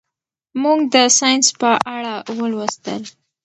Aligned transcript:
موږ 0.61 0.79
د 0.93 0.95
ساینس 1.17 1.47
په 1.61 1.71
اړه 1.95 2.15
ولوستل. 2.37 3.01